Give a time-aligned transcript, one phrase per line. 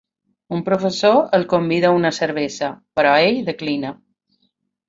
[0.55, 3.93] Un professor el convida a una cervesa, però ell declina.